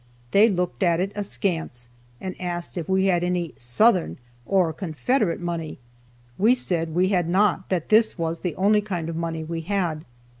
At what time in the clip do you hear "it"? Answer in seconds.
0.99-1.11